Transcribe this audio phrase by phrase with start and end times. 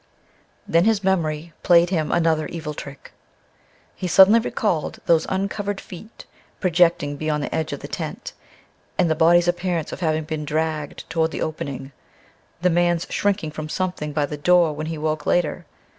[0.67, 3.13] Then his memory played him another evil trick.
[3.95, 6.25] He suddenly recalled those uncovered feet
[6.59, 8.33] projecting beyond the edge of the tent,
[8.97, 11.91] and the body's appearance of having been dragged towards the opening;
[12.63, 15.67] the man's shrinking from something by the door when he woke later.